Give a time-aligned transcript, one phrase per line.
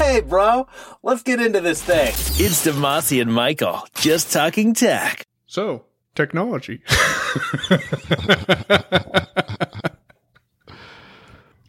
[0.00, 0.66] Hey, bro,
[1.02, 2.08] let's get into this thing.
[2.42, 5.26] It's Damashe and Michael, just talking tech.
[5.46, 5.84] So,
[6.14, 6.80] technology.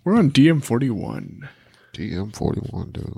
[0.05, 1.49] We're on DM41.
[1.93, 3.17] DM41, dude.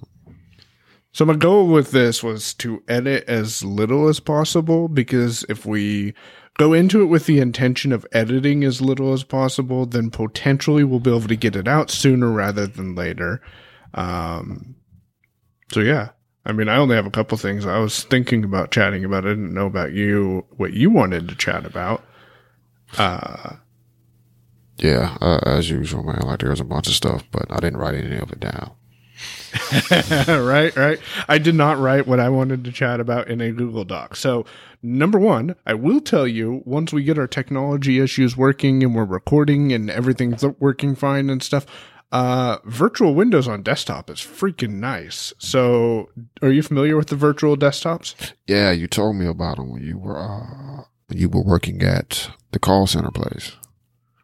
[1.12, 6.16] So my goal with this was to edit as little as possible because if we
[6.58, 11.00] go into it with the intention of editing as little as possible, then potentially we'll
[11.00, 13.44] be able to get it out sooner rather than later.
[13.94, 14.74] Um,
[15.74, 16.10] so yeah,
[16.46, 19.26] I mean, I only have a couple things I was thinking about chatting about.
[19.26, 22.04] I didn't know about you, what you wanted to chat about.
[22.98, 23.56] Uh,
[24.78, 26.22] Yeah, uh, as usual, man.
[26.26, 28.72] Like there was a bunch of stuff, but I didn't write any of it down.
[30.28, 31.00] right, right.
[31.30, 34.16] I did not write what I wanted to chat about in a Google Doc.
[34.16, 34.46] So,
[34.82, 39.06] number one, I will tell you once we get our technology issues working and we're
[39.06, 41.66] recording and everything's working fine and stuff,
[42.14, 45.34] uh, virtual windows on desktop is freaking nice.
[45.40, 46.12] So,
[46.44, 48.34] are you familiar with the virtual desktops?
[48.48, 52.60] Yeah, you told me about them when you were uh, you were working at the
[52.60, 53.54] call center place.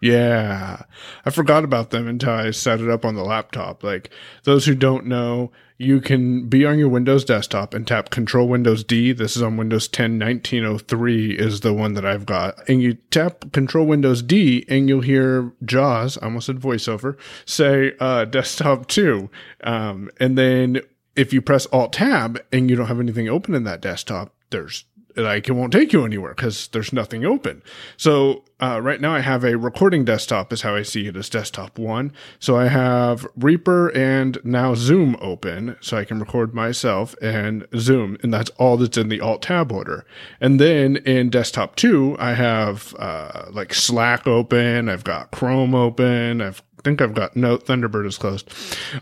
[0.01, 0.83] Yeah.
[1.25, 3.83] I forgot about them until I set it up on the laptop.
[3.83, 4.09] Like
[4.43, 8.83] those who don't know, you can be on your Windows desktop and tap Control Windows
[8.83, 9.11] D.
[9.13, 12.67] This is on Windows 10 1903 is the one that I've got.
[12.69, 17.93] And you tap Control Windows D and you'll hear Jaws, I almost said voiceover, say
[17.99, 19.29] uh, desktop 2.
[19.63, 20.81] Um, and then
[21.15, 24.85] if you press Alt Tab and you don't have anything open in that desktop, there's
[25.15, 27.61] like it won't take you anywhere because there's nothing open.
[27.97, 31.29] So uh, right now I have a recording desktop is how I see it as
[31.29, 32.11] desktop one.
[32.39, 38.17] So I have Reaper and now Zoom open so I can record myself and Zoom
[38.21, 40.05] and that's all that's in the alt tab order.
[40.41, 44.89] And then in desktop two, I have uh, like Slack open.
[44.89, 46.41] I've got Chrome open.
[46.41, 48.51] I've think I've got no Thunderbird is closed.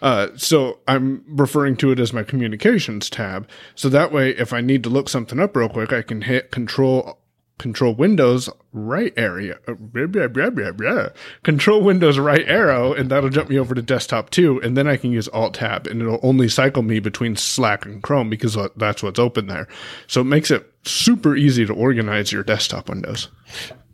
[0.01, 3.47] Uh, so I'm referring to it as my communications tab.
[3.75, 6.51] So that way, if I need to look something up real quick, I can hit
[6.51, 7.19] control
[7.57, 11.07] control windows right area uh, blah, blah, blah,
[11.43, 14.95] control windows right arrow and that'll jump me over to desktop 2 and then i
[14.95, 19.01] can use alt tab and it'll only cycle me between slack and chrome because that's
[19.01, 19.67] what's open there
[20.05, 23.29] so it makes it super easy to organize your desktop windows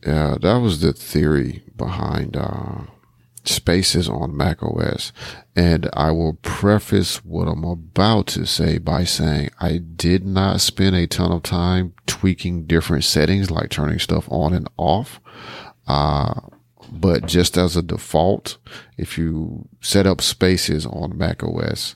[0.06, 2.82] Yeah, that was the theory behind uh,
[3.44, 5.12] Spaces on Mac OS.
[5.56, 10.96] And I will preface what I'm about to say by saying I did not spend
[10.96, 15.20] a ton of time tweaking different settings, like turning stuff on and off.
[15.88, 16.40] Uh,
[16.92, 18.58] but just as a default,
[18.98, 21.96] if you set up spaces on Mac OS,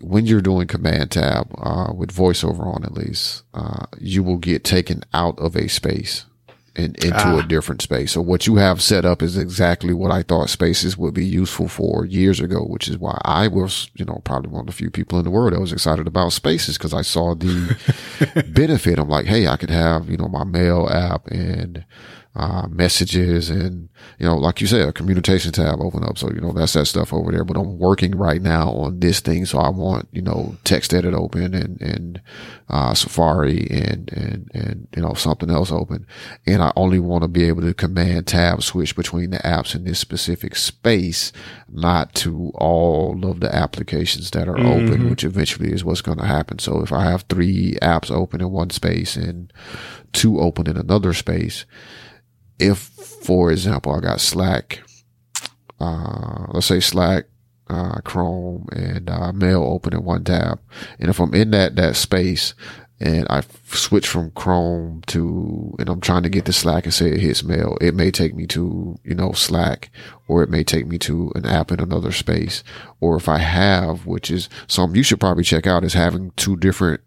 [0.00, 4.64] when you're doing command tab, uh, with voiceover on at least, uh, you will get
[4.64, 6.26] taken out of a space
[6.78, 7.40] and into Ah.
[7.40, 8.12] a different space.
[8.12, 11.68] So what you have set up is exactly what I thought spaces would be useful
[11.68, 14.90] for years ago, which is why I was, you know, probably one of the few
[14.90, 17.76] people in the world that was excited about spaces because I saw the
[18.54, 18.98] benefit.
[18.98, 21.84] I'm like, hey, I could have, you know, my mail app and
[22.34, 26.18] uh, messages and, you know, like you said, a communication tab open up.
[26.18, 27.44] So, you know, that's that stuff over there.
[27.44, 29.44] But I'm working right now on this thing.
[29.44, 32.20] So I want, you know, text edit open and, and,
[32.68, 36.06] uh, Safari and, and, and, you know, something else open.
[36.46, 39.84] And I only want to be able to command tab switch between the apps in
[39.84, 41.32] this specific space,
[41.68, 46.26] not to all of the applications that are open, which eventually is what's going to
[46.26, 46.58] happen.
[46.60, 49.52] So if I have three apps open in one space and
[50.12, 51.64] two open in another space,
[52.58, 54.80] if, for example, I got Slack,
[55.80, 57.26] uh, let's say Slack,
[57.68, 60.60] uh, Chrome and, uh, mail open in one tab.
[60.98, 62.54] And if I'm in that, that space
[63.00, 67.10] and I switch from Chrome to, and I'm trying to get to Slack and say
[67.10, 69.90] it hits mail, it may take me to, you know, Slack
[70.26, 72.64] or it may take me to an app in another space.
[73.00, 76.56] Or if I have, which is something you should probably check out is having two
[76.56, 77.02] different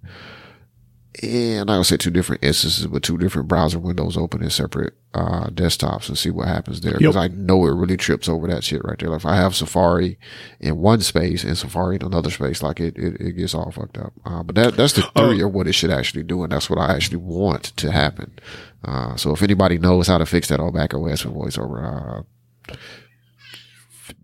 [1.21, 4.93] and I'm gonna say two different instances, with two different browser windows open in separate
[5.13, 6.97] uh, desktops and see what happens there.
[6.97, 9.09] Because I know it really trips over that shit right there.
[9.09, 10.17] Like if I have Safari
[10.61, 13.97] in one space and Safari in another space, like it it, it gets all fucked
[13.97, 14.13] up.
[14.25, 16.79] Uh, but that that's the theory of what it should actually do, and that's what
[16.79, 18.39] I actually want to happen.
[18.85, 22.23] Uh, so if anybody knows how to fix that on Mac OS with VoiceOver,
[22.69, 22.75] uh,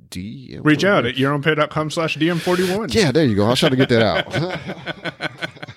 [0.10, 3.46] D reach out at yourownpay.com slash dm41 Yeah, there you go.
[3.46, 4.26] I'll try to get that out.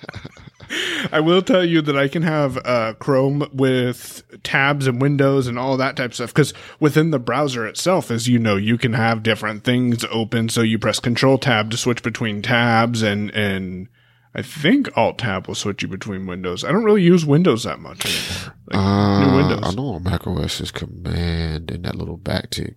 [1.11, 5.57] I will tell you that I can have uh, Chrome with tabs and windows and
[5.59, 6.33] all that type of stuff.
[6.33, 10.49] Because within the browser itself, as you know, you can have different things open.
[10.49, 13.87] So you press Control Tab to switch between tabs, and and
[14.33, 16.63] I think Alt Tab will switch you between windows.
[16.63, 18.55] I don't really use Windows that much anymore.
[18.67, 19.59] Like, new Uh, Windows.
[19.63, 22.75] I know on Mac OS is Command and that little backtick.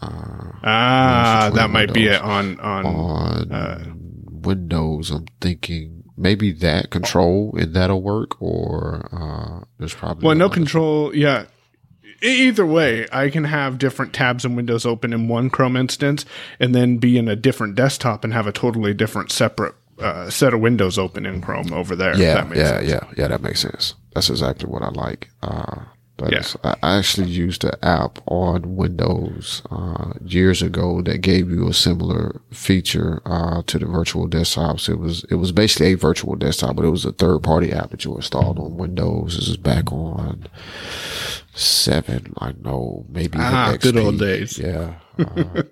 [0.00, 2.86] Uh, Ah, that might be it on on.
[2.86, 9.94] on uh, Windows, Windows, I'm thinking maybe that control and that'll work, or uh, there's
[9.94, 11.14] probably Well, no control.
[11.14, 11.46] Yeah.
[12.22, 16.24] Either way, I can have different tabs and windows open in one Chrome instance
[16.58, 20.54] and then be in a different desktop and have a totally different separate uh, set
[20.54, 22.16] of windows open in Chrome over there.
[22.16, 22.88] Yeah, that makes yeah, sense.
[22.88, 23.28] yeah, yeah.
[23.28, 23.94] That makes sense.
[24.14, 25.30] That's exactly what I like.
[25.42, 25.82] Uh,
[26.18, 26.74] that Yeah.
[26.82, 32.40] I actually used an app on Windows uh, years ago that gave you a similar
[32.52, 34.88] feature uh, to the virtual desktops.
[34.88, 37.90] It was it was basically a virtual desktop, but it was a third party app
[37.90, 39.36] that you installed on Windows.
[39.36, 40.46] This is back on
[41.54, 44.58] seven, I know, maybe Ah, good old days.
[44.58, 44.94] Yeah.
[45.18, 45.62] Uh,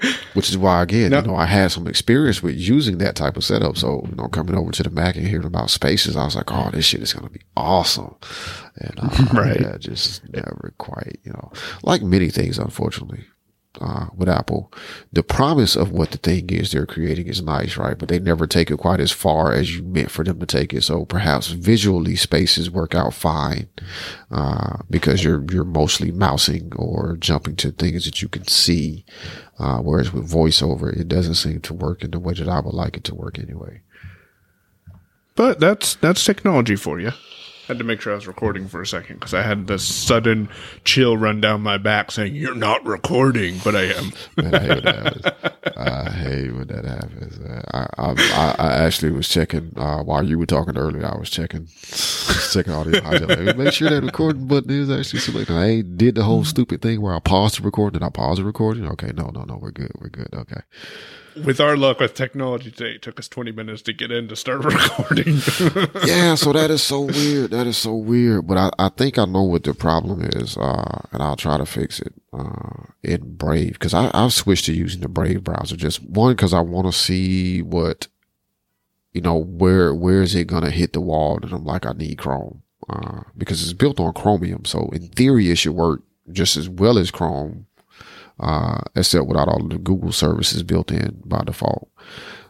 [0.34, 1.20] which is why again, No.
[1.20, 3.76] you know, I had some experience with using that type of setup.
[3.76, 6.50] So, you know, coming over to the Mac and hearing about spaces, I was like,
[6.50, 8.14] oh, this shit is going to be awesome.
[8.76, 9.60] And, uh, Right.
[9.60, 11.52] yeah, just never quite, you know,
[11.84, 13.24] like many things, unfortunately.
[13.80, 14.72] Uh, with Apple,
[15.12, 17.96] the promise of what the thing is they're creating is nice, right?
[17.96, 20.74] But they never take it quite as far as you meant for them to take
[20.74, 20.82] it.
[20.82, 23.68] So perhaps visually spaces work out fine,
[24.32, 29.04] uh, because you're, you're mostly mousing or jumping to things that you can see.
[29.60, 32.74] Uh, whereas with voiceover, it doesn't seem to work in the way that I would
[32.74, 33.82] like it to work anyway.
[35.36, 37.12] But that's that's technology for you.
[37.68, 40.48] Had to make sure I was recording for a second because I had this sudden
[40.84, 44.12] chill run down my back saying you're not recording, but I am.
[44.38, 45.76] Man, I hate when that happens.
[45.76, 47.38] I hate when that happens.
[47.70, 51.04] I, I, I, actually was checking uh, while you were talking earlier.
[51.04, 53.58] I was checking, checking these highlights.
[53.58, 55.54] Make sure that recording button is actually selected.
[55.54, 58.44] I did the whole stupid thing where I paused the recording and I paused the
[58.44, 58.86] recording.
[58.92, 60.30] Okay, no, no, no, we're good, we're good.
[60.32, 60.62] Okay,
[61.44, 64.36] With our luck with technology today, it took us 20 minutes to get in to
[64.36, 65.34] start recording.
[66.06, 66.34] yeah.
[66.34, 67.50] So that is so weird.
[67.50, 68.46] That is so weird.
[68.46, 71.66] But I, I think I know what the problem is, uh, and I'll try to
[71.66, 75.76] fix it uh, in Brave because I've switched to using the Brave browser.
[75.76, 78.08] Just one because I want to see what
[79.12, 82.18] you know where where is it gonna hit the wall and i'm like i need
[82.18, 86.68] chrome uh, because it's built on chromium so in theory it should work just as
[86.68, 87.66] well as chrome
[88.40, 91.88] uh, except without all the google services built in by default.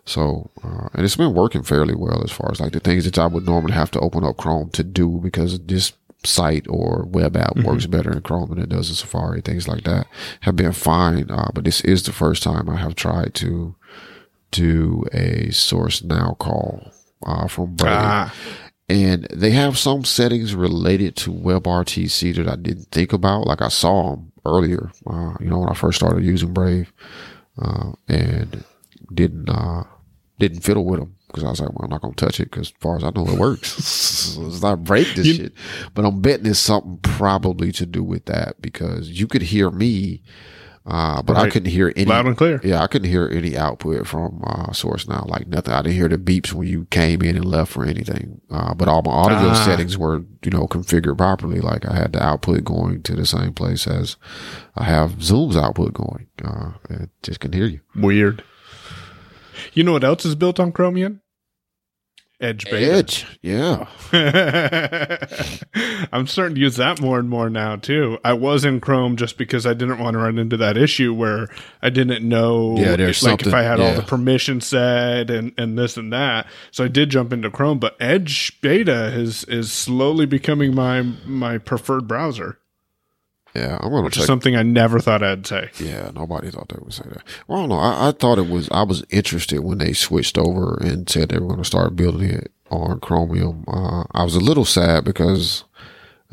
[0.05, 3.19] So uh, and it's been working fairly well as far as like the things that
[3.19, 5.93] i would normally have to open up chrome to do because this
[6.25, 9.85] site or web app works better in chrome than it does in safari things like
[9.85, 10.07] that
[10.41, 13.75] have been fine uh, but this is the first time i have tried to
[14.51, 16.91] do a source now call
[17.25, 17.93] uh, from Brave.
[17.95, 18.35] ah,
[18.89, 23.47] And they have some settings related to WebRTC that I didn't think about.
[23.47, 26.91] Like I saw them earlier, uh, you know, when I first started using Brave,
[27.61, 28.65] uh, and
[29.13, 29.85] didn't, uh,
[30.39, 32.51] didn't fiddle with them because I was like, well, I'm not going to touch it
[32.51, 34.37] because as far as I know, it works.
[34.39, 35.53] let's not break this You- shit.
[35.95, 40.23] But I'm betting it's something probably to do with that because you could hear me,
[40.89, 42.61] uh, but I couldn't hear any loud and clear.
[42.65, 45.75] yeah, I couldn't hear any output from uh, Source now, like nothing.
[45.75, 48.41] I didn't hear the beeps when you came in and left or anything.
[48.51, 49.65] Uh, but all my audio Ah.
[49.65, 51.61] settings were, you know, configured properly.
[51.61, 54.17] Like I had the output going to the same place as
[54.77, 56.27] I have Zoom's output going.
[56.43, 57.81] Uh, it just can hear you.
[57.95, 58.43] Weird.
[59.75, 61.21] You know what else is built on Chromium?
[62.41, 62.93] Edge Beta.
[62.93, 63.89] Edge, yeah,
[66.13, 68.19] I'm starting to use that more and more now too.
[68.25, 71.49] I was in Chrome just because I didn't want to run into that issue where
[71.83, 75.77] I didn't know Yeah, there's like if I had all the permission set and, and
[75.77, 76.47] this and that.
[76.71, 81.59] So I did jump into Chrome, but Edge Beta is is slowly becoming my my
[81.59, 82.59] preferred browser,
[83.55, 83.79] yeah.
[83.81, 84.23] I'm gonna which check.
[84.23, 85.71] is something I never thought I'd say.
[85.81, 87.23] Yeah, nobody thought they would say that.
[87.47, 87.79] Well, I don't know.
[87.79, 88.69] I, I thought it was.
[88.71, 92.31] I was interested when they switched over and said they were going to start building
[92.31, 93.65] it on Chromium.
[93.69, 95.65] Uh, I was a little sad because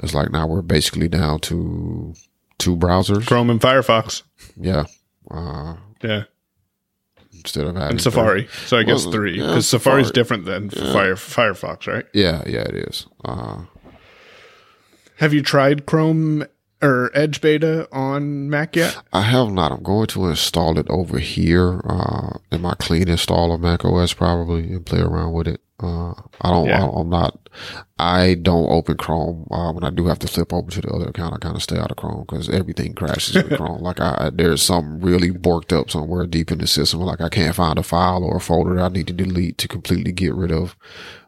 [0.04, 2.14] it's like now we're basically down to
[2.58, 3.26] two browsers.
[3.26, 4.24] Chrome and Firefox.
[4.58, 4.86] Yeah.
[5.32, 6.24] Uh, Yeah.
[7.34, 8.48] instead of having And Safari.
[8.66, 9.38] So I guess Well, three.
[9.40, 10.14] yeah, Because Safari's Safari.
[10.14, 12.06] different than Fire, Firefox, right?
[12.14, 13.08] Yeah, yeah, it is.
[13.24, 13.64] Uh,
[15.18, 16.46] Have you tried Chrome
[16.82, 18.98] or Edge Beta on Mac yet?
[19.14, 19.72] I have not.
[19.72, 24.14] I'm going to install it over here uh, in my clean install of Mac OS
[24.14, 25.62] probably and play around with it.
[25.78, 26.68] Uh, I don't.
[26.68, 26.86] Yeah.
[26.86, 27.50] I, I'm not.
[28.00, 31.10] I don't open Chrome uh, when I do have to flip over to the other
[31.10, 31.34] account.
[31.34, 33.82] I kind of stay out of Chrome because everything crashes with Chrome.
[33.82, 37.02] Like I, there's something really borked up somewhere deep in the system.
[37.02, 40.14] Like I can't find a file or a folder I need to delete to completely
[40.14, 40.78] get rid of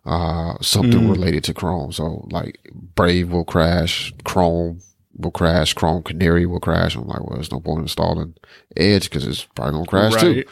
[0.05, 1.91] uh, something related to Chrome.
[1.91, 2.59] So like
[2.95, 4.79] Brave will crash, Chrome
[5.17, 6.95] will crash, Chrome Canary will crash.
[6.95, 8.35] I'm like, well, there's no point installing
[8.75, 10.43] Edge because it's probably gonna crash too.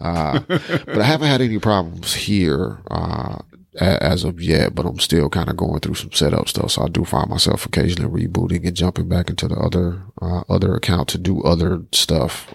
[0.00, 3.38] Uh, but I haven't had any problems here uh,
[3.78, 4.74] as of yet.
[4.74, 7.66] But I'm still kind of going through some setup stuff, so I do find myself
[7.66, 12.54] occasionally rebooting and jumping back into the other uh, other account to do other stuff.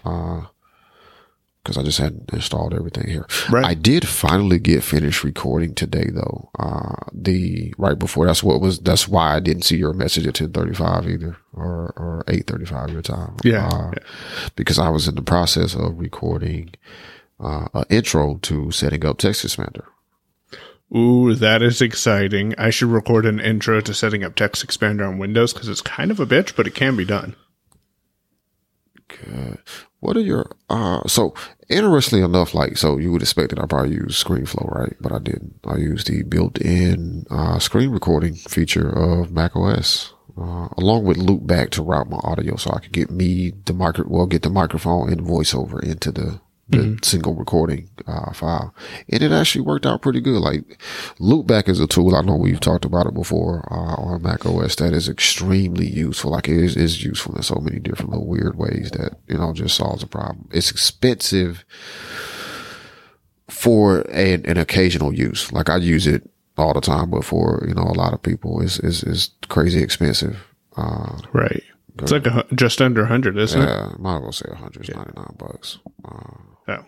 [1.64, 3.26] Because I just hadn't installed everything here.
[3.50, 3.64] Right.
[3.64, 6.50] I did finally get finished recording today though.
[6.60, 10.38] Uh, the right before that's what was, that's why I didn't see your message at
[10.42, 13.38] 1035 either or, or 835 your time.
[13.46, 14.04] Yeah, Uh, yeah.
[14.58, 16.72] because I was in the process of recording,
[17.40, 19.86] uh, an intro to setting up Text Expander.
[20.96, 22.54] Ooh, that is exciting.
[22.58, 26.12] I should record an intro to setting up Text Expander on Windows because it's kind
[26.12, 27.36] of a bitch, but it can be done.
[30.00, 31.34] What are your uh so
[31.70, 34.96] interestingly enough, like so you would expect that I probably use ScreenFlow, right?
[35.00, 35.60] But I didn't.
[35.66, 40.14] I used the built-in uh screen recording feature of Mac OS.
[40.36, 44.04] Uh, along with loopback to route my audio so I could get me the micro
[44.08, 48.74] well get the microphone and voiceover into the the single recording uh, file.
[49.10, 50.40] And it actually worked out pretty good.
[50.40, 50.82] Like
[51.20, 52.16] loopback is a tool.
[52.16, 56.32] I know we've talked about it before uh, on Mac OS that is extremely useful.
[56.32, 59.54] Like it is, is useful in so many different little weird ways that, you know,
[59.54, 60.48] just solves a problem.
[60.52, 61.66] It's expensive
[63.50, 65.52] for an, an occasional use.
[65.52, 68.62] Like I use it all the time, but for, you know, a lot of people
[68.62, 70.38] it's, it's, it's crazy expensive.
[70.78, 71.64] Uh, Right.
[72.00, 73.66] It's like a, just under 100, isn't it?
[73.66, 75.78] yeah, might as well say 199 bucks.
[76.04, 76.86] Uh, Oh.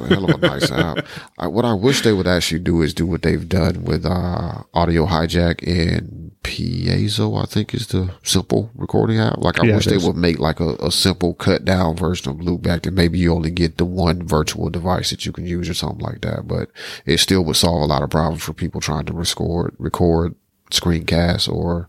[0.00, 1.04] A hell of a nice app.
[1.38, 4.62] I, what I wish they would actually do is do what they've done with uh,
[4.72, 7.42] Audio Hijack and Piezo.
[7.42, 9.38] I think is the simple recording app.
[9.38, 12.38] Like I Yeah, wish they would make like a, a simple cut down version of
[12.38, 15.74] Loopback that maybe you only get the one virtual device that you can use or
[15.74, 16.46] something like that.
[16.48, 16.70] But
[17.04, 20.34] it still would solve a lot of problems for people trying to record record
[20.70, 21.88] screencasts or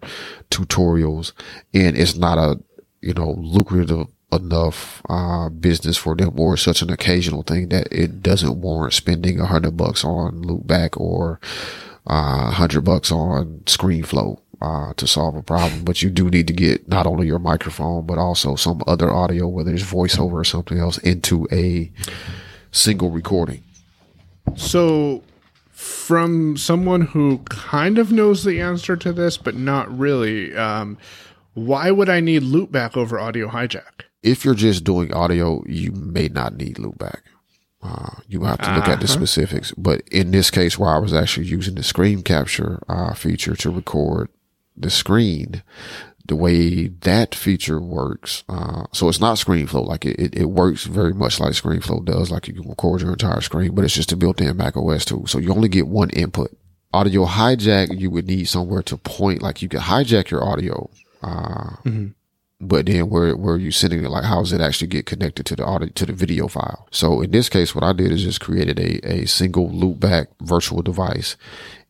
[0.50, 1.32] tutorials,
[1.74, 2.60] and it's not a
[3.01, 4.08] you know lucrative
[4.42, 9.39] enough uh business for them or such an occasional thing that it doesn't warrant spending
[9.39, 11.39] a hundred bucks on loopback or
[12.08, 15.84] uh hundred bucks on screenflow uh to solve a problem.
[15.84, 19.48] But you do need to get not only your microphone but also some other audio
[19.48, 21.92] whether it's voiceover or something else into a
[22.72, 23.63] single recording.
[24.56, 25.24] So,
[25.72, 30.98] from someone who kind of knows the answer to this, but not really, um,
[31.56, 34.06] why would I need loopback over audio hijack?
[34.26, 37.22] if you're just doing audio, you may not need loopback.
[37.82, 39.72] Uh, you have to look at the specifics.
[39.78, 43.70] But in this case, where I was actually using the screen capture uh, feature to
[43.70, 44.30] record
[44.76, 45.62] the screen,
[46.26, 49.86] the way that feature works, uh, so it's not ScreenFlow.
[49.86, 52.32] Like it, it, it works very much like ScreenFlow does.
[52.32, 55.28] Like you can record your entire screen, but it's just a built-in Mac OS tool.
[55.28, 56.58] So you only get one input.
[56.92, 59.44] Audio hijack, you would need somewhere to point.
[59.44, 60.90] Like you could hijack your audio.
[61.25, 61.75] Uh,
[62.62, 65.55] but then where where you sending it like how does it actually get connected to
[65.55, 66.88] the audio to the video file?
[66.91, 70.82] So in this case what i did is just created a a single loopback virtual
[70.82, 71.36] device.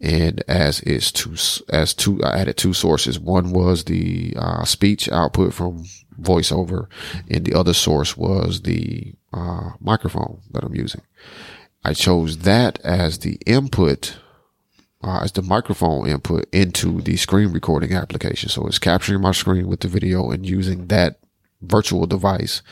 [0.01, 1.35] And as it's two
[1.69, 3.19] as two i added two sources.
[3.19, 5.85] One was the uh, speech output from
[6.19, 6.87] voiceover
[7.29, 11.01] and the other source was the uh, microphone that i'm using.
[11.83, 14.17] I chose that as the input
[15.05, 18.50] uh, as the microphone input into the screen recording application.
[18.50, 21.19] So it's capturing my screen with the video and using that
[21.62, 22.63] virtual device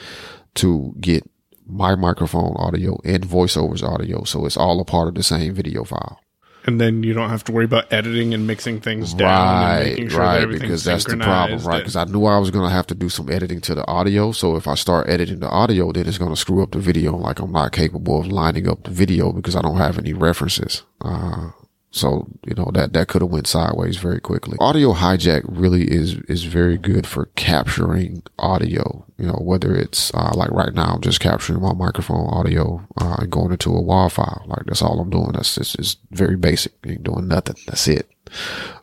[0.55, 1.29] to get
[1.65, 4.23] my microphone audio and voiceovers audio.
[4.23, 6.19] So it's all a part of the same video file.
[6.65, 10.09] And then you don't have to worry about editing and mixing things down and making
[10.09, 11.79] sure right, everything's because that's the problem, right?
[11.79, 14.31] Because I knew I was going to have to do some editing to the audio.
[14.31, 17.17] So if I start editing the audio, then it's going to screw up the video.
[17.17, 20.83] Like I'm not capable of lining up the video because I don't have any references.
[21.01, 21.49] Uh,
[21.93, 24.57] so, you know, that, that could have went sideways very quickly.
[24.59, 30.31] Audio hijack really is, is very good for capturing audio, you know, whether it's, uh,
[30.33, 34.11] like right now, I'm just capturing my microphone audio, uh, and going into a WAV
[34.11, 34.43] file.
[34.47, 35.33] Like that's all I'm doing.
[35.33, 36.73] That's just, it's very basic.
[36.83, 37.57] Ain't doing nothing.
[37.67, 38.09] That's it.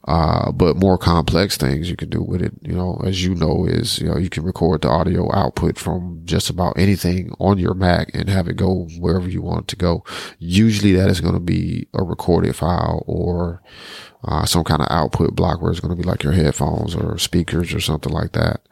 [0.08, 3.66] Uh, but more complex things you can do with it, you know, as you know,
[3.66, 7.74] is, you know, you can record the audio output from just about anything on your
[7.74, 10.02] Mac and have it go wherever you want it to go.
[10.38, 13.62] Usually that is going to be a recorded file or,
[14.24, 17.18] uh, some kind of output block where it's going to be like your headphones or
[17.18, 18.62] speakers or something like that.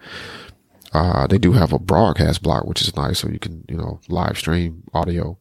[0.94, 3.18] Uh, they do have a broadcast block, which is nice.
[3.18, 5.36] So you can, you know, live stream audio.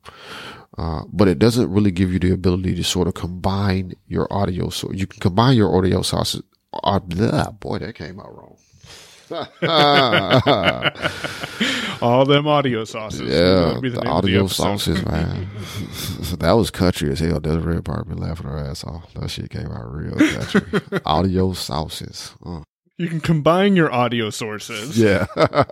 [0.78, 4.70] Uh, but it doesn't really give you the ability to sort of combine your audio.
[4.70, 6.44] So you can combine your audio sources.
[6.72, 8.54] Uh, blah, boy, that came out wrong.
[12.02, 13.22] all them audio sauces.
[13.22, 14.64] Yeah, That'd the audio episode.
[14.80, 15.50] sauces, man.
[16.40, 17.40] that was country as hell.
[17.40, 19.14] Desiree probably been laughing her ass off.
[19.16, 20.82] That shit came out real country.
[21.06, 22.34] audio sauces.
[22.46, 22.62] Uh.
[22.98, 24.98] You can combine your audio sources.
[24.98, 25.28] Yeah.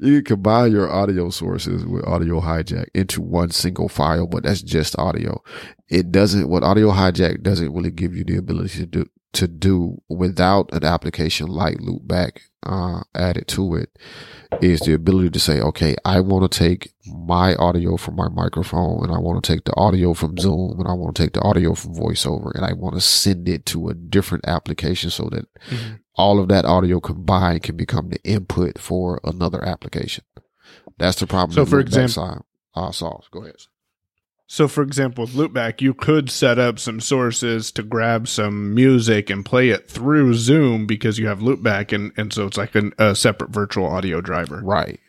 [0.00, 4.60] you can combine your audio sources with audio hijack into one single file, but that's
[4.60, 5.40] just audio.
[5.88, 10.00] It doesn't, what audio hijack doesn't really give you the ability to do, to do
[10.08, 13.90] without an application like Loopback uh, added to it
[14.62, 19.04] is the ability to say, okay, I want to take my audio from my microphone
[19.04, 21.42] and I want to take the audio from Zoom and I want to take the
[21.42, 25.46] audio from VoiceOver and I want to send it to a different application so that
[25.70, 25.94] Mm-hmm.
[26.16, 30.24] all of that audio combined can become the input for another application.
[30.98, 31.52] That's the problem.
[31.52, 32.44] So for example-
[32.76, 33.28] uh, solves.
[33.30, 33.56] Go ahead.
[34.46, 39.30] So, for example, with Loopback, you could set up some sources to grab some music
[39.30, 42.92] and play it through Zoom because you have Loopback, and, and so it's like an,
[42.98, 44.60] a separate virtual audio driver.
[44.62, 45.00] Right.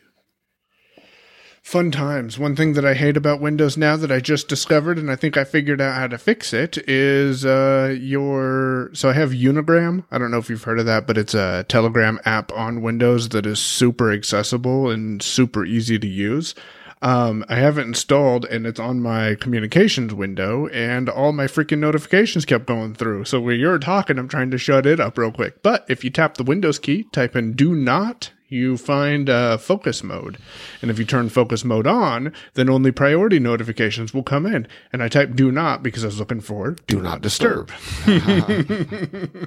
[1.62, 2.38] Fun times.
[2.38, 5.36] One thing that I hate about Windows now that I just discovered, and I think
[5.36, 8.90] I figured out how to fix it, is uh, your.
[8.94, 10.04] So I have Unigram.
[10.12, 13.30] I don't know if you've heard of that, but it's a Telegram app on Windows
[13.30, 16.54] that is super accessible and super easy to use.
[17.02, 21.78] Um, I have it installed and it's on my communications window, and all my freaking
[21.78, 23.26] notifications kept going through.
[23.26, 25.62] So when you're talking, I'm trying to shut it up real quick.
[25.62, 30.02] But if you tap the Windows key, type in do not, you find uh, focus
[30.02, 30.38] mode.
[30.80, 34.68] And if you turn focus mode on, then only priority notifications will come in.
[34.92, 37.70] And I type do not because I was looking for do, not disturb.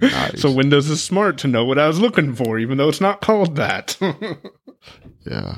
[0.00, 0.40] Nice.
[0.40, 3.20] So Windows is smart to know what I was looking for, even though it's not
[3.20, 3.96] called that.
[5.28, 5.56] Yeah.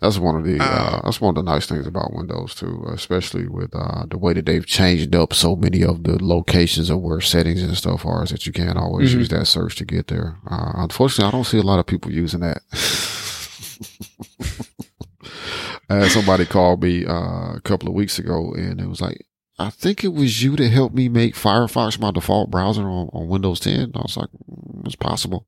[0.00, 3.46] That's one of the uh, that's one of the nice things about Windows too, especially
[3.46, 7.20] with uh, the way that they've changed up so many of the locations of where
[7.20, 10.38] settings and stuff are, is that you can't always use that search to get there.
[10.50, 12.62] Uh, unfortunately, I don't see a lot of people using that.
[15.90, 19.26] uh, somebody called me uh, a couple of weeks ago, and it was like,
[19.60, 23.28] I think it was you that helped me make Firefox my default browser on, on
[23.28, 23.92] Windows 10.
[23.94, 25.46] I was like, "Mm, it's possible.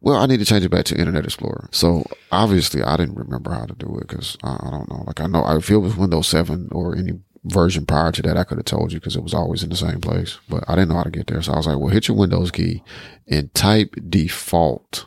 [0.00, 1.68] Well, I need to change it back to Internet Explorer.
[1.70, 5.04] So obviously, I didn't remember how to do it because I, I don't know.
[5.06, 7.12] Like I know, I feel it was Windows 7 or any
[7.46, 9.76] version prior to that, I could have told you because it was always in the
[9.76, 10.38] same place.
[10.48, 11.42] But I didn't know how to get there.
[11.42, 12.82] So I was like, well, hit your Windows key
[13.28, 15.06] and type default.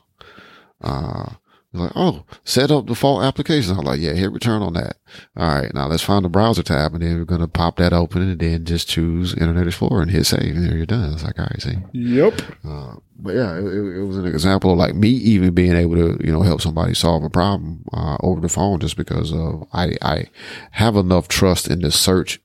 [0.81, 1.33] Uh,
[1.71, 3.77] like, oh, set up default applications.
[3.77, 4.97] I'm like, yeah, hit return on that.
[5.37, 8.23] All right, now let's find the browser tab, and then we're gonna pop that open,
[8.23, 11.13] and then just choose Internet Explorer and hit save, and there you're done.
[11.13, 11.77] It's like, all right, see.
[11.93, 12.41] yep.
[12.67, 15.95] Uh, but yeah, it, it it was an example of like me even being able
[15.95, 19.67] to, you know, help somebody solve a problem uh, over the phone just because of
[19.73, 20.25] I I
[20.71, 22.39] have enough trust in the search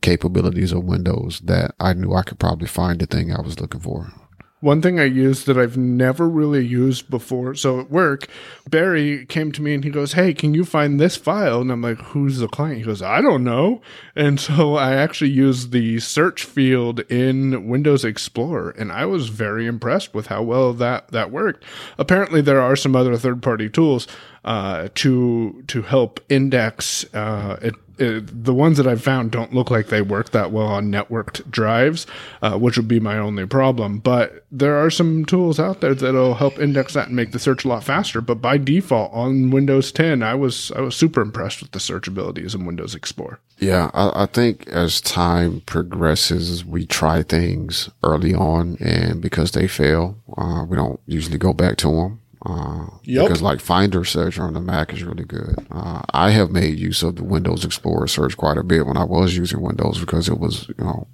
[0.00, 3.80] capabilities of Windows that I knew I could probably find the thing I was looking
[3.80, 4.12] for.
[4.60, 7.54] One thing I used that I've never really used before.
[7.54, 8.26] So at work,
[8.68, 11.60] Barry came to me and he goes, Hey, can you find this file?
[11.60, 12.78] And I'm like, Who's the client?
[12.78, 13.80] He goes, I don't know.
[14.16, 19.66] And so I actually used the search field in Windows Explorer and I was very
[19.66, 21.64] impressed with how well that, that worked.
[21.96, 24.08] Apparently there are some other third party tools,
[24.48, 29.70] uh, to, to help index, uh, it, it, the ones that I've found don't look
[29.70, 32.06] like they work that well on networked drives,
[32.40, 33.98] uh, which would be my only problem.
[33.98, 37.66] But there are some tools out there that'll help index that and make the search
[37.66, 38.22] a lot faster.
[38.22, 42.08] But by default on Windows 10, I was I was super impressed with the search
[42.08, 43.40] abilities in Windows Explorer.
[43.58, 49.68] Yeah, I, I think as time progresses, we try things early on, and because they
[49.68, 52.20] fail, uh, we don't usually go back to them.
[52.48, 53.24] Uh, Yep.
[53.26, 55.66] Because like Finder search on the Mac is really good.
[55.70, 59.04] Uh, I have made use of the Windows Explorer search quite a bit when I
[59.04, 61.06] was using Windows because it was, you know,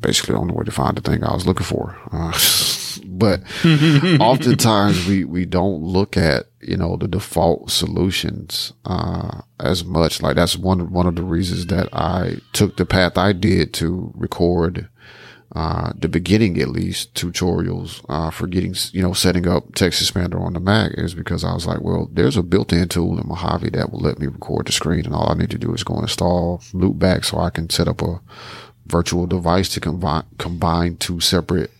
[0.00, 1.96] basically the only way to find the thing I was looking for.
[2.10, 2.32] Uh,
[3.06, 3.42] but
[4.20, 10.20] oftentimes we, we don't look at, you know, the default solutions, uh, as much.
[10.22, 14.12] Like that's one, one of the reasons that I took the path I did to
[14.16, 14.88] record,
[15.56, 20.40] uh, the beginning at least tutorials, uh, for getting, you know, setting up text expander
[20.40, 23.70] on the Mac is because I was like, well, there's a built-in tool in Mojave
[23.70, 25.98] that will let me record the screen and all I need to do is go
[26.00, 28.20] install Loopback so I can set up a
[28.86, 31.70] virtual device to combine, combine two separate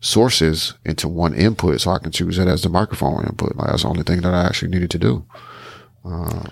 [0.00, 3.56] sources into one input so I can choose it as the microphone input.
[3.56, 5.24] Like that's the only thing that I actually needed to do.
[6.04, 6.44] Uh,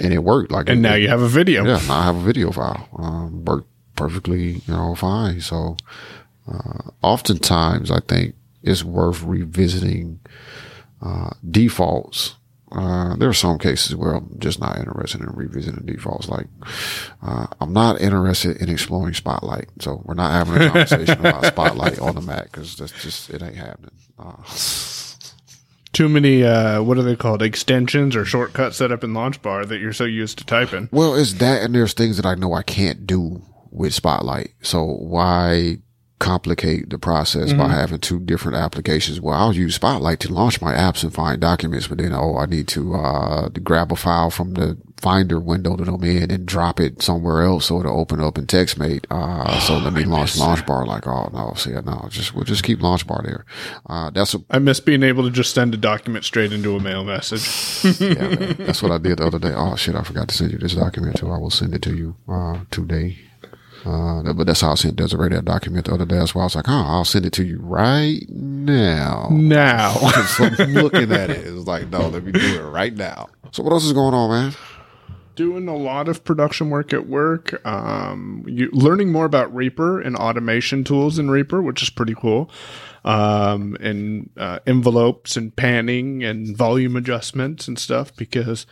[0.00, 0.50] and it worked.
[0.50, 1.64] Like, And it- now you have a video.
[1.64, 2.88] yeah, now I have a video file.
[2.98, 3.68] Um, worked
[3.98, 5.40] perfectly, you know, fine.
[5.40, 5.76] So,
[6.50, 10.20] uh, oftentimes I think it's worth revisiting,
[11.02, 12.36] uh, defaults.
[12.70, 16.28] Uh, there are some cases where I'm just not interested in revisiting defaults.
[16.28, 16.46] Like,
[17.22, 19.68] uh, I'm not interested in exploring Spotlight.
[19.80, 23.42] So we're not having a conversation about Spotlight on the Mac because that's just, it
[23.42, 23.90] ain't happening.
[24.18, 24.34] Uh,
[25.94, 27.42] Too many, uh, what are they called?
[27.42, 30.88] Extensions or shortcuts set up in Launch Bar that you're so used to typing.
[30.92, 33.42] Well, it's that, and there's things that I know I can't do
[33.78, 34.50] with Spotlight.
[34.60, 35.78] So why
[36.18, 39.20] complicate the process by having two different applications.
[39.20, 42.46] Well, I'll use Spotlight to launch my apps and find documents, but then, oh, I
[42.46, 46.80] need to, uh, grab a file from the Finder window that I'm in and drop
[46.80, 49.04] it somewhere else so it'll open up in TextMate.
[49.08, 50.88] Uh, so let me launch LaunchBar.
[50.88, 53.44] Like, oh, no, see, no, just, we'll just keep LaunchBar there.
[53.86, 56.80] Uh, that's a, I miss being able to just send a document straight into a
[56.80, 58.00] mail message.
[58.00, 58.56] yeah, man.
[58.58, 59.52] That's what I did the other day.
[59.54, 61.30] Oh shit, I forgot to send you this document too.
[61.30, 63.18] I will send it to you uh, today.
[63.84, 66.16] Uh, but that's how I sent Desiree that document the other day.
[66.16, 69.28] That's why I was like, oh, I'll send it to you right now.
[69.30, 69.92] now.
[70.26, 71.46] so I'm looking at it.
[71.46, 73.28] It's like, no, let me do it right now.
[73.52, 74.54] So what else is going on, man?
[75.38, 77.64] doing a lot of production work at work.
[77.64, 82.50] Um, you, learning more about Reaper and automation tools in Reaper, which is pretty cool.
[83.04, 88.66] Um, and uh, envelopes and panning and volume adjustments and stuff because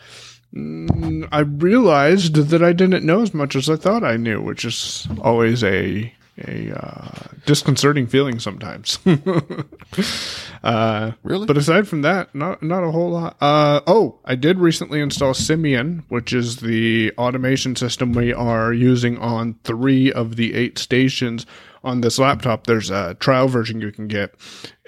[0.54, 5.06] I realized that I didn't know as much as I thought I knew, which is
[5.20, 6.12] always a
[6.46, 8.98] a uh, disconcerting feeling sometimes.
[10.62, 11.46] uh, Really?
[11.46, 13.36] But aside from that, not not a whole lot.
[13.40, 19.18] Uh, oh, I did recently install Simian, which is the automation system we are using
[19.18, 21.46] on three of the eight stations
[21.82, 22.66] on this laptop.
[22.66, 24.34] There's a trial version you can get.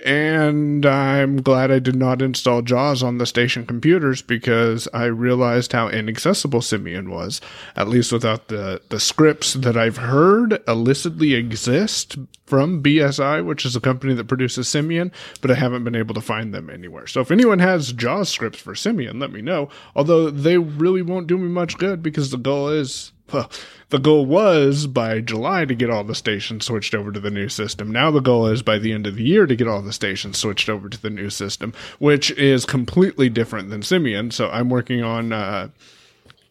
[0.04, 5.72] And I'm glad I did not install JAWS on the station computers because I realized
[5.72, 7.40] how inaccessible Simian was,
[7.74, 13.74] at least without the, the scripts that I've heard illicitly exist from BSI, which is
[13.74, 17.08] a company that produces Simian, but I haven't been able to find them anywhere.
[17.08, 19.68] So if anyone has JAWS scripts for Simian, let me know.
[19.96, 23.50] Although they really won't do me much good because the goal is well,
[23.90, 27.48] the goal was by July to get all the stations switched over to the new
[27.48, 27.90] system.
[27.90, 30.38] Now the goal is by the end of the year to get all the stations
[30.38, 34.30] switched over to the new system, which is completely different than Simian.
[34.30, 35.68] So I'm working on uh,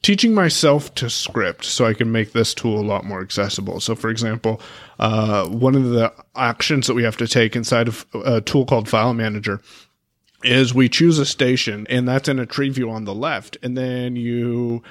[0.02, 3.80] teaching myself to script so I can make this tool a lot more accessible.
[3.80, 4.62] So, for example,
[5.00, 8.88] uh, one of the actions that we have to take inside of a tool called
[8.90, 9.62] File Manager
[10.44, 13.78] is we choose a station, and that's in a tree view on the left, and
[13.78, 14.84] then you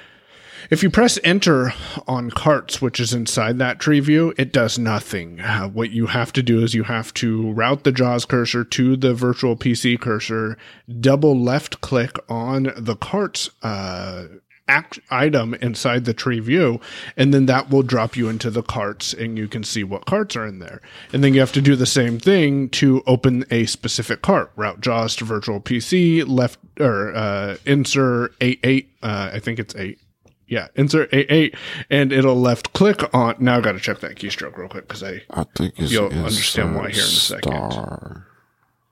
[0.69, 1.73] if you press enter
[2.07, 5.39] on carts, which is inside that tree view, it does nothing.
[5.39, 8.95] Uh, what you have to do is you have to route the JAWS cursor to
[8.95, 10.57] the virtual PC cursor,
[10.99, 14.25] double left click on the carts uh,
[14.67, 16.79] act- item inside the tree view,
[17.15, 20.35] and then that will drop you into the carts and you can see what carts
[20.35, 20.81] are in there.
[21.13, 24.51] And then you have to do the same thing to open a specific cart.
[24.55, 29.75] Route JAWS to virtual PC, left or uh, insert 8 8, uh, I think it's
[29.75, 29.99] 8
[30.47, 31.55] yeah, insert A8,
[31.89, 33.35] and it'll left click on.
[33.39, 35.23] Now I got to check that keystroke real quick because I.
[35.29, 37.71] I think it's You'll understand why here in a second.
[37.71, 38.27] Star.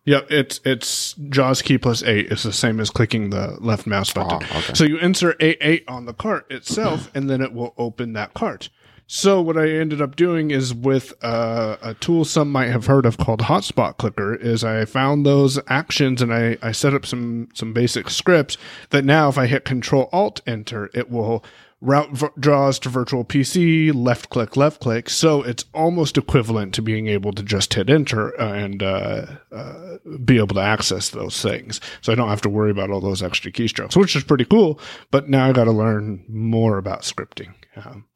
[0.05, 2.31] Yep, it's it's JAWS key plus eight.
[2.31, 4.39] It's the same as clicking the left mouse button.
[4.43, 4.73] Ah, okay.
[4.75, 8.69] So you insert A8 on the cart itself, and then it will open that cart.
[9.07, 13.05] So what I ended up doing is with uh, a tool some might have heard
[13.05, 14.35] of called Hotspot Clicker.
[14.35, 18.57] Is I found those actions and I, I set up some some basic scripts
[18.89, 21.43] that now if I hit Control Alt Enter, it will
[21.81, 25.07] route v- JAWS to virtual PC, left click, left click.
[25.07, 30.37] So it's almost equivalent to being able to just hit enter and uh, uh, be
[30.37, 31.79] able to access those things.
[32.01, 34.79] So I don't have to worry about all those extra keystrokes, which is pretty cool.
[35.11, 37.53] But now I got to learn more about scripting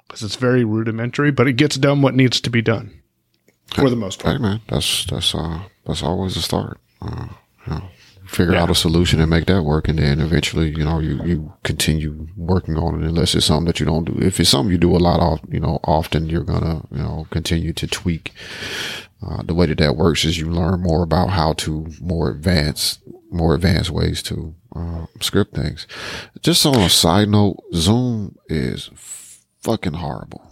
[0.09, 2.99] because it's very rudimentary, but it gets done what needs to be done
[3.75, 4.37] for the most part.
[4.37, 6.79] Hey man, that's that's uh that's always a start.
[7.01, 7.27] Uh,
[7.67, 7.83] you know,
[8.25, 11.53] figure out a solution and make that work, and then eventually, you know, you you
[11.63, 13.07] continue working on it.
[13.07, 14.17] Unless it's something that you don't do.
[14.19, 17.27] If it's something you do a lot of, you know, often you're gonna you know
[17.29, 18.33] continue to tweak.
[19.21, 23.01] Uh, the way that that works is you learn more about how to more advanced
[23.29, 25.85] more advanced ways to uh, script things.
[26.41, 28.89] Just on a side note, Zoom is
[29.61, 30.49] fucking horrible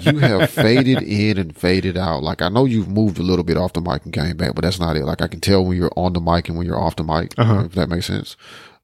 [0.00, 2.22] you have faded in and faded out.
[2.22, 4.62] Like I know you've moved a little bit off the mic and came back, but
[4.62, 5.04] that's not it.
[5.04, 7.34] Like I can tell when you're on the mic and when you're off the mic,
[7.38, 7.64] uh-huh.
[7.66, 8.36] if that makes sense.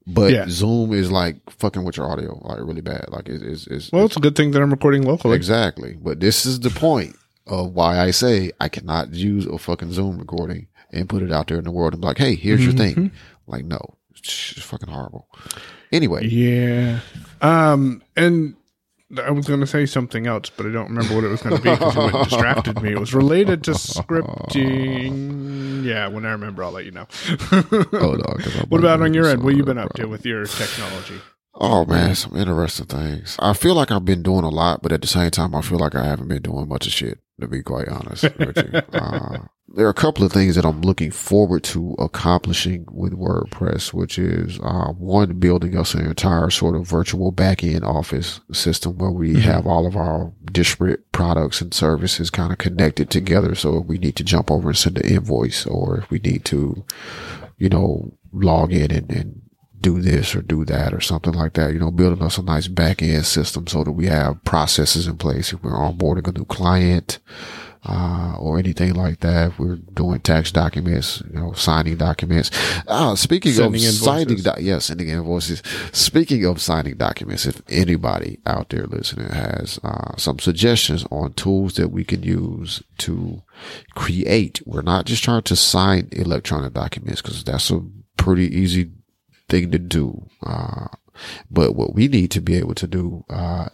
[0.06, 0.46] But Yeah.
[0.48, 3.06] Zoom is like fucking with your audio, like really bad.
[3.08, 3.66] Like it is.
[3.66, 5.36] It's, Well, it's a good thing that I'm recording locally.
[5.36, 5.96] exactly.
[6.00, 10.18] But this is the point of why I say I cannot use a fucking Zoom
[10.18, 12.72] recording and put it out there in the world and be like, hey, here's your
[12.72, 12.94] mm-hmm.
[12.94, 13.12] thing.
[13.48, 13.80] Like no,
[14.16, 15.28] it's fucking horrible.
[15.92, 17.00] Anyway, Yeah.
[17.40, 18.54] Um, and
[19.24, 21.56] I was going to say something else, but I don't remember what it was going
[21.56, 22.90] to be because it distracted me.
[22.92, 23.72] It was related to
[24.56, 25.84] scripting.
[25.84, 27.04] Yeah, when I remember, I'll let you know.
[27.38, 29.42] 'cause I'm what about on your end?
[29.44, 31.20] What you been up to with your technology?
[31.58, 33.36] Oh man, some interesting things.
[33.38, 35.78] I feel like I've been doing a lot, but at the same time, I feel
[35.78, 37.20] like I haven't been doing much of shit.
[37.40, 40.80] To be quite honest with you, uh, there are a couple of things that I'm
[40.82, 46.76] looking forward to accomplishing with WordPress, which is uh, one building us an entire sort
[46.76, 52.30] of virtual backend office system where we have all of our disparate products and services
[52.30, 53.54] kind of connected together.
[53.56, 56.44] So if we need to jump over and send an invoice, or if we need
[56.46, 56.84] to,
[57.58, 59.42] you know, log in and, and
[59.80, 62.68] do this or do that or something like that, you know, building us a nice
[62.68, 66.44] back end system so that we have processes in place if we're onboarding a new
[66.44, 67.18] client,
[67.84, 69.58] uh, or anything like that.
[69.58, 72.50] We're doing tax documents, you know, signing documents.
[72.86, 74.44] Uh, speaking Sending of signing, invoices.
[74.56, 75.62] do- yeah, sending invoices.
[75.92, 81.74] Speaking of signing documents, if anybody out there listening has, uh, some suggestions on tools
[81.74, 83.42] that we can use to
[83.94, 87.80] create, we're not just trying to sign electronic documents because that's a
[88.16, 88.90] pretty easy
[89.48, 90.26] thing to do.
[90.44, 90.86] Uh,
[91.50, 93.68] but what we need to be able to do, uh,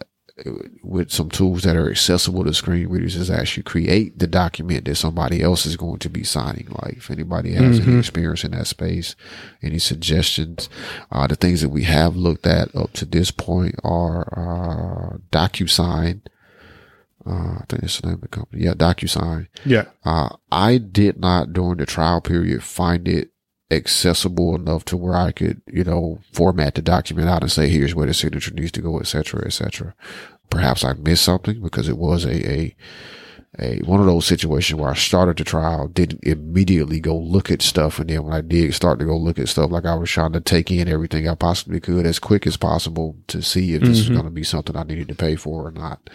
[0.83, 4.95] with some tools that are accessible to screen readers is actually create the document that
[4.95, 6.67] somebody else is going to be signing.
[6.81, 9.15] Like if anybody has any experience in that space,
[9.61, 10.69] any suggestions,
[11.11, 16.21] uh, the things that we have looked at up to this point are, uh, DocuSign.
[17.25, 18.63] Uh, I think that's the name of the company.
[18.63, 19.47] Yeah, DocuSign.
[19.65, 19.85] Yeah.
[20.03, 23.32] Uh, I did not during the trial period find it
[23.71, 27.95] accessible enough to where I could, you know, format the document out and say, here's
[27.95, 29.95] where the signature needs to go, et cetera, et cetera.
[30.49, 32.75] Perhaps I missed something because it was a, a,
[33.59, 37.61] a, one of those situations where I started the trial, didn't immediately go look at
[37.63, 37.97] stuff.
[37.97, 40.33] And then when I did start to go look at stuff, like I was trying
[40.33, 43.89] to take in everything I possibly could as quick as possible to see if this
[43.89, 44.13] was mm-hmm.
[44.13, 46.09] going to be something I needed to pay for or not.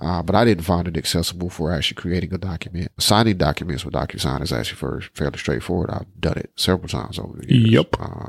[0.00, 2.92] Uh, but I didn't find it accessible for actually creating a document.
[2.98, 5.90] Signing documents with DocuSign is actually fairly, fairly straightforward.
[5.90, 7.70] I've done it several times over the years.
[7.70, 7.96] Yep.
[8.00, 8.28] Uh,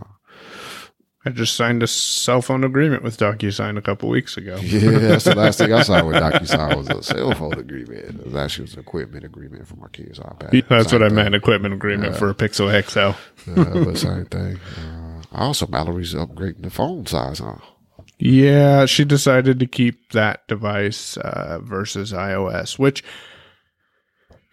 [1.25, 4.55] I just signed a cell phone agreement with DocuSign a couple weeks ago.
[4.63, 8.19] yeah, that's the last thing I signed with DocuSign was a cell phone agreement.
[8.21, 10.67] It was actually was an equipment agreement for my kids' iPad.
[10.69, 11.15] That's Same what I thing.
[11.17, 11.35] meant.
[11.35, 12.99] Equipment agreement for a Pixel XL.
[13.51, 14.59] Uh, but same thing.
[14.81, 17.57] Uh, also, Mallory's upgrading the phone size, huh?
[18.19, 23.01] Yeah, she decided to keep that device uh, versus iOS, which,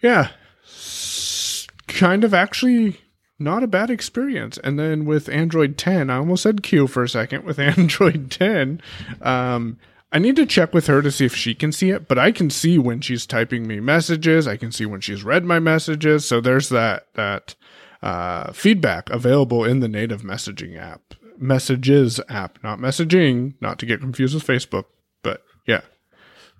[0.01, 0.29] yeah,
[0.63, 2.97] s- kind of actually
[3.39, 4.57] not a bad experience.
[4.63, 7.43] And then with Android 10, I almost said Q for a second.
[7.43, 8.81] With Android 10,
[9.21, 9.77] um,
[10.13, 12.31] I need to check with her to see if she can see it, but I
[12.31, 14.47] can see when she's typing me messages.
[14.47, 16.25] I can see when she's read my messages.
[16.25, 17.55] So there's that that
[18.01, 23.99] uh, feedback available in the native messaging app, messages app, not messaging, not to get
[23.99, 24.85] confused with Facebook,
[25.23, 25.81] but yeah,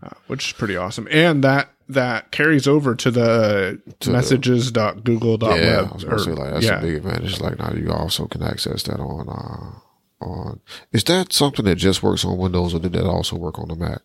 [0.04, 1.08] uh, which is pretty awesome.
[1.12, 5.60] And that that carries over to the the- messages.google.web.
[5.60, 6.80] Yeah, I was or- say like that's yeah.
[6.80, 7.40] a big advantage.
[7.40, 10.60] Like now you also can access that on uh on
[10.92, 13.76] is that something that just works on Windows or did that also work on the
[13.76, 14.02] Mac?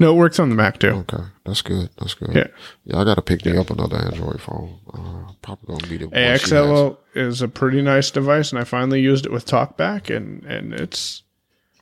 [0.00, 0.88] No, it works on the Mac too.
[1.08, 1.90] Okay, that's good.
[1.98, 2.34] That's good.
[2.34, 2.46] Yeah.
[2.84, 2.98] yeah.
[3.00, 4.78] I got to pick me up another Android phone.
[4.92, 6.06] Uh, probably gonna be the.
[6.08, 10.72] AXL is a pretty nice device, and I finally used it with TalkBack, and and
[10.74, 11.22] it's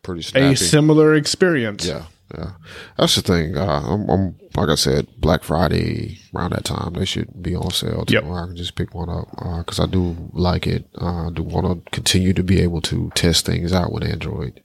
[0.03, 1.87] pretty a similar experience.
[1.87, 2.05] Yeah,
[2.37, 2.51] yeah.
[2.99, 3.57] That's the thing.
[3.57, 7.71] Uh, I'm, I'm like I said, Black Friday around that time they should be on
[7.71, 8.05] sale.
[8.05, 8.25] Too, Yep.
[8.25, 9.31] where I can just pick one up
[9.65, 10.85] because I do like it.
[11.01, 14.61] Uh, I do want to continue to be able to test things out with Android.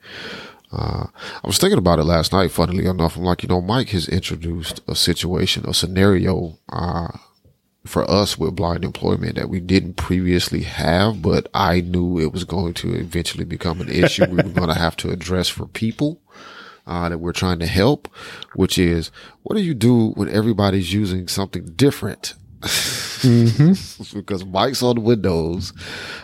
[0.72, 1.08] Uh,
[1.44, 2.52] I was thinking about it last night.
[2.52, 7.10] Funnily enough, I'm like, you know, Mike has introduced a situation, a scenario, uh,
[7.86, 12.44] for us with blind employment that we didn't previously have, but I knew it was
[12.44, 16.22] going to eventually become an issue we were going to have to address for people
[16.86, 18.08] uh, that we're trying to help,
[18.54, 19.12] which is
[19.44, 22.36] what do you do when everybody's using something different?
[22.62, 25.72] because Mike's on Windows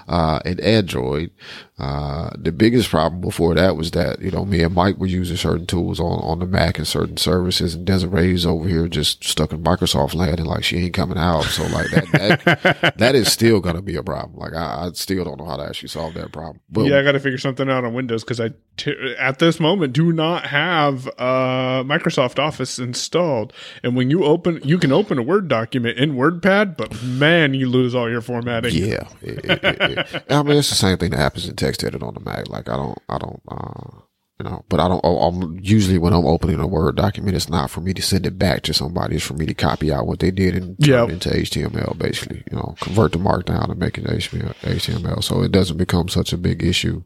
[0.08, 1.32] uh, and Android.
[1.78, 5.36] Uh, the biggest problem before that was that you know me and Mike were using
[5.36, 9.52] certain tools on on the Mac and certain services, and Desiree's over here just stuck
[9.52, 11.44] in Microsoft land and like she ain't coming out.
[11.44, 14.40] So like that that, that is still gonna be a problem.
[14.40, 16.62] Like I, I still don't know how to actually solve that problem.
[16.70, 19.60] But yeah, I got to figure something out on Windows because I, t- at this
[19.60, 23.54] moment, do not have uh, Microsoft Office installed.
[23.84, 27.70] And when you open, you can open a Word document in WordPad, but man, you
[27.70, 28.74] lose all your formatting.
[28.74, 29.95] Yeah, it, it, it,
[30.30, 32.50] I mean it's the same thing that happens in text edit on the Mac.
[32.50, 34.00] Like I don't, I don't, uh,
[34.40, 35.00] you know, but I don't.
[35.04, 38.26] oh, I'm usually when I'm opening a Word document, it's not for me to send
[38.26, 39.16] it back to somebody.
[39.16, 41.10] It's for me to copy out what they did and turn Yep.
[41.10, 42.44] it into HTML, basically.
[42.52, 44.04] You know, convert the markdown and make it.
[44.04, 47.04] HTML, so it doesn't become such a big issue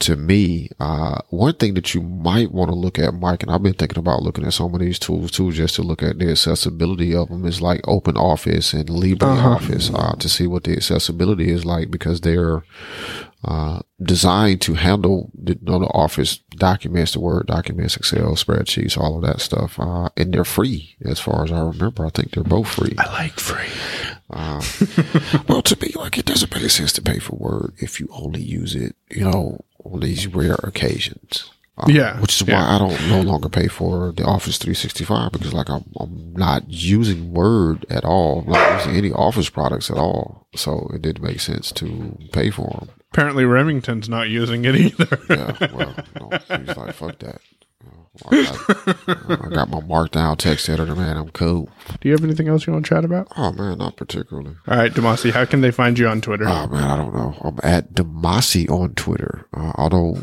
[0.00, 3.62] to me, uh, one thing that you might want to look at, Mike, and I've
[3.62, 6.30] been thinking about looking at some of these tools too, just to look at the
[6.30, 11.50] accessibility of them is like Open Office and LibreOffice, uh, to see what the accessibility
[11.50, 12.64] is like because they're,
[13.44, 18.98] uh, designed to handle the, you know, the Office documents, the Word documents, Excel spreadsheets,
[18.98, 19.78] all of that stuff.
[19.78, 22.06] Uh, and they're free as far as I remember.
[22.06, 22.94] I think they're both free.
[22.98, 23.68] I like free.
[24.30, 24.62] Uh,
[25.48, 28.42] well, to me, like it doesn't make sense to pay for Word if you only
[28.42, 31.50] use it, you know, on these rare occasions.
[31.78, 32.74] Uh, Yeah, which is why yeah.
[32.74, 37.32] I don't no longer pay for the Office 365 because like I'm I'm not using
[37.32, 40.46] Word at all, I'm not using any Office products at all.
[40.54, 42.90] So it didn't make sense to pay for them.
[43.12, 45.18] Apparently, Remington's not using it either.
[45.30, 47.40] Yeah, well, no, he's like, fuck that.
[48.26, 51.16] I got, I got my markdown text editor, man.
[51.16, 51.68] I'm cool.
[52.00, 53.28] Do you have anything else you want to chat about?
[53.36, 54.56] Oh man, not particularly.
[54.66, 56.44] All right, Damashe, how can they find you on Twitter?
[56.48, 57.36] Oh man, I don't know.
[57.40, 59.46] I'm at Damashe on Twitter.
[59.54, 60.18] Uh, although,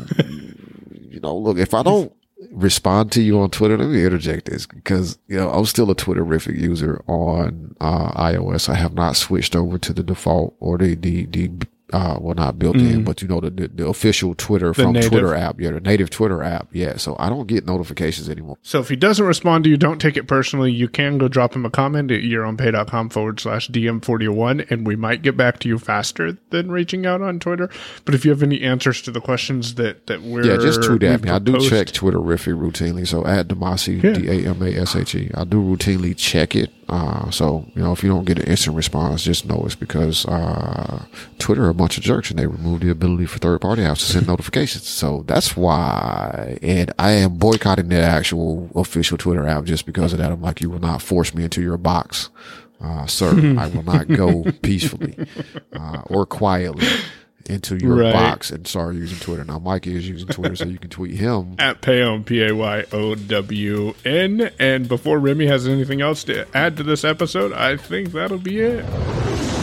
[0.92, 2.12] you know, look, if I don't
[2.52, 5.94] respond to you on Twitter, let me interject this because you know I'm still a
[5.94, 8.68] Twitterrific user on uh, iOS.
[8.68, 11.50] I have not switched over to the default or the the the.
[11.90, 15.10] Uh, well, not built in, but you know the, the the official Twitter from native.
[15.10, 16.98] Twitter app, yeah, the native Twitter app, yeah.
[16.98, 18.58] So I don't get notifications anymore.
[18.62, 20.70] So if he doesn't respond to you, don't take it personally.
[20.70, 25.22] You can go drop him a comment at yourownpay.com forward slash DM41, and we might
[25.22, 27.70] get back to you faster than reaching out on Twitter.
[28.04, 31.02] But if you have any answers to the questions that, that we're Yeah, just tweet
[31.04, 31.30] at me.
[31.30, 33.06] I do check Twitterrific routinely.
[33.06, 34.12] So at Damashe, Yeah.
[34.12, 35.30] D A M A S H E.
[35.34, 36.70] I do routinely check it.
[36.88, 40.24] Uh, so, you know, if you don't get an instant response, just know it's because
[40.26, 41.04] uh,
[41.38, 43.98] Twitter are a bunch of jerks and they removed the ability for third party apps
[43.98, 44.86] to send notifications.
[44.88, 46.58] So that's why.
[46.62, 50.32] And I am boycotting the actual official Twitter app just because of that.
[50.32, 52.30] I'm like, you will not force me into your box.
[52.80, 55.16] Uh, sir, I will not go peacefully
[55.72, 56.86] uh, or quietly
[57.46, 58.12] into your Right.
[58.12, 59.44] box and start using Twitter.
[59.44, 61.54] Now, Mike is using Twitter, so you can tweet him.
[61.58, 64.50] at Payown, P A Y O W N.
[64.58, 68.60] And before Remy has anything else to add to this episode, I think that'll be
[68.60, 68.84] it.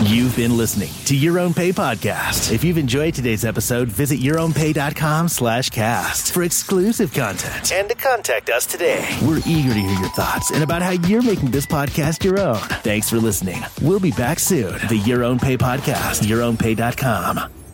[0.03, 2.51] You've been listening to Your Own Pay podcast.
[2.51, 8.49] If you've enjoyed today's episode, visit yourownpay.com slash cast for exclusive content and to contact
[8.49, 9.07] us today.
[9.23, 12.57] We're eager to hear your thoughts and about how you're making this podcast your own.
[12.83, 13.63] Thanks for listening.
[13.81, 14.73] We'll be back soon.
[14.89, 17.64] The Your Own Pay podcast, yourownpay.com.